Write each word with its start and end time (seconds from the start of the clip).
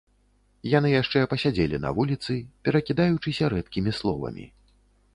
Яны 0.77 0.89
яшчэ 1.01 1.19
пасядзелі 1.33 1.81
на 1.85 1.93
вуліцы, 1.99 2.39
перакідаючыся 2.69 3.55
рэдкімі 3.57 3.99
словамі. 4.03 4.53